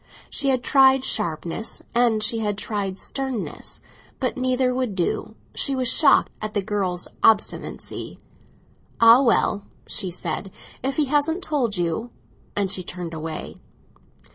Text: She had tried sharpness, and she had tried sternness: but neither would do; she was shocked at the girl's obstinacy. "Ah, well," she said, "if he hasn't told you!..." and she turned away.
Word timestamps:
She 0.31 0.49
had 0.49 0.63
tried 0.63 1.03
sharpness, 1.05 1.83
and 1.93 2.23
she 2.23 2.39
had 2.39 2.57
tried 2.57 2.97
sternness: 2.97 3.83
but 4.19 4.35
neither 4.35 4.73
would 4.73 4.95
do; 4.95 5.35
she 5.53 5.75
was 5.75 5.87
shocked 5.93 6.31
at 6.41 6.55
the 6.55 6.63
girl's 6.63 7.07
obstinacy. 7.21 8.17
"Ah, 8.99 9.21
well," 9.21 9.67
she 9.85 10.09
said, 10.09 10.49
"if 10.81 10.95
he 10.95 11.05
hasn't 11.05 11.43
told 11.43 11.77
you!..." 11.77 12.09
and 12.57 12.71
she 12.71 12.83
turned 12.83 13.13
away. 13.13 13.57